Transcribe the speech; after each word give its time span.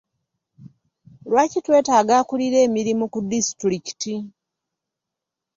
Lwaki 1.31 1.59
twetaaga 1.65 2.13
akulira 2.21 2.57
emirimu 2.67 3.05
ku 3.13 3.19
disitulikiti? 3.31 4.13